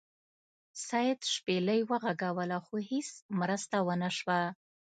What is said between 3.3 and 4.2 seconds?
مرسته ونه